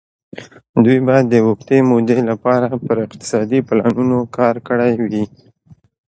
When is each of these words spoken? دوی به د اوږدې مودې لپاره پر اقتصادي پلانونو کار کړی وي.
دوی 0.83 0.99
به 1.05 1.15
د 1.31 1.33
اوږدې 1.45 1.79
مودې 1.89 2.19
لپاره 2.29 2.67
پر 2.85 2.97
اقتصادي 3.05 3.59
پلانونو 3.67 4.17
کار 4.37 4.55
کړی 4.67 4.93
وي. 5.09 5.25